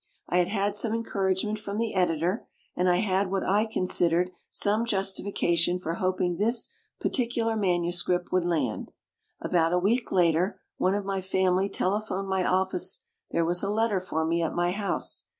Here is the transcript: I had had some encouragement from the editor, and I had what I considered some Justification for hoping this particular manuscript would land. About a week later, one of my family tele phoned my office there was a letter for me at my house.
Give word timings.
I 0.27 0.39
had 0.39 0.47
had 0.47 0.75
some 0.75 0.95
encouragement 0.95 1.59
from 1.59 1.77
the 1.77 1.93
editor, 1.93 2.47
and 2.75 2.89
I 2.89 2.95
had 2.95 3.29
what 3.29 3.43
I 3.43 3.67
considered 3.67 4.31
some 4.49 4.83
Justification 4.83 5.77
for 5.77 5.93
hoping 5.93 6.37
this 6.37 6.73
particular 6.99 7.55
manuscript 7.55 8.31
would 8.31 8.43
land. 8.43 8.89
About 9.41 9.73
a 9.73 9.77
week 9.77 10.11
later, 10.11 10.59
one 10.77 10.95
of 10.95 11.05
my 11.05 11.21
family 11.21 11.69
tele 11.69 12.01
phoned 12.01 12.27
my 12.27 12.43
office 12.43 13.03
there 13.29 13.45
was 13.45 13.61
a 13.61 13.69
letter 13.69 13.99
for 13.99 14.25
me 14.25 14.41
at 14.41 14.55
my 14.55 14.71
house. 14.71 15.27